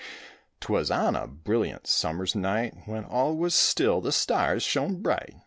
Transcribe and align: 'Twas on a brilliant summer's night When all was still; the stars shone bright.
'Twas 0.61 0.89
on 0.89 1.15
a 1.15 1.27
brilliant 1.27 1.85
summer's 1.85 2.33
night 2.33 2.73
When 2.87 3.05
all 3.05 3.37
was 3.37 3.53
still; 3.53 4.01
the 4.01 4.11
stars 4.11 4.63
shone 4.63 4.99
bright. 5.03 5.35